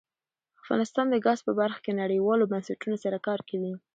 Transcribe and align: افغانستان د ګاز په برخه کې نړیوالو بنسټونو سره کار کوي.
افغانستان 0.61 1.05
د 1.09 1.15
ګاز 1.25 1.39
په 1.47 1.51
برخه 1.59 1.79
کې 1.85 1.99
نړیوالو 2.01 2.49
بنسټونو 2.51 2.95
سره 3.03 3.17
کار 3.27 3.39
کوي. 3.49 3.73